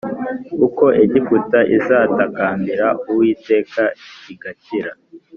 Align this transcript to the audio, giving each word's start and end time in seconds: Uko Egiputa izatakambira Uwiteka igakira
Uko 0.67 0.85
Egiputa 1.03 1.59
izatakambira 1.77 2.87
Uwiteka 3.11 3.83
igakira 4.33 4.91